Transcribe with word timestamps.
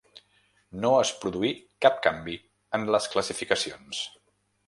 No 0.85 0.93
es 1.01 1.11
produí 1.25 1.51
cap 1.85 2.01
canvi 2.07 2.35
en 2.79 2.89
les 2.95 3.09
classificacions. 3.17 4.01